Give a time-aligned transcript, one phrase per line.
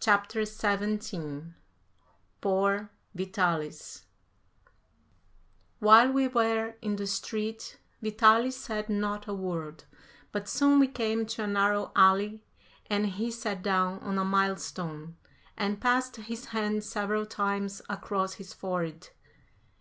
[0.00, 1.54] CHAPTER XVII
[2.40, 4.04] POOR VITALIS
[5.78, 9.84] While we were in the street Vitalis said not a word,
[10.32, 12.42] but soon we came to a narrow alley
[12.90, 15.16] and he sat down on a mile stone
[15.56, 19.10] and passed his hand several times across his forehead.